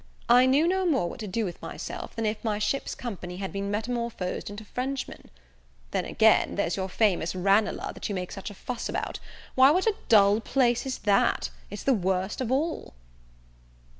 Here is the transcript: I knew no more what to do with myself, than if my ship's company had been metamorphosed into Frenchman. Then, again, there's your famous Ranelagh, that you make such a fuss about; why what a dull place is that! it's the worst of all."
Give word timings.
I 0.29 0.47
knew 0.47 0.67
no 0.67 0.83
more 0.83 1.07
what 1.07 1.19
to 1.19 1.27
do 1.27 1.45
with 1.45 1.61
myself, 1.61 2.15
than 2.15 2.25
if 2.25 2.43
my 2.43 2.57
ship's 2.57 2.95
company 2.95 3.37
had 3.37 3.53
been 3.53 3.69
metamorphosed 3.69 4.49
into 4.49 4.65
Frenchman. 4.65 5.29
Then, 5.91 6.05
again, 6.05 6.55
there's 6.55 6.75
your 6.75 6.89
famous 6.89 7.35
Ranelagh, 7.35 7.91
that 7.93 8.09
you 8.09 8.15
make 8.15 8.31
such 8.31 8.49
a 8.49 8.55
fuss 8.55 8.89
about; 8.89 9.19
why 9.53 9.69
what 9.69 9.85
a 9.85 9.93
dull 10.09 10.39
place 10.41 10.87
is 10.87 10.97
that! 11.13 11.51
it's 11.69 11.83
the 11.83 11.93
worst 11.93 12.41
of 12.41 12.51
all." 12.51 12.95